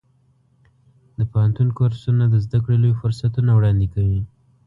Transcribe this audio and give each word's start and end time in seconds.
د 1.17 1.19
پوهنتون 1.31 1.69
کورسونه 1.77 2.23
د 2.29 2.35
زده 2.45 2.57
کړې 2.63 2.77
لوی 2.83 2.93
فرصتونه 3.01 3.51
وړاندې 3.53 3.87
کوي. 3.93 4.21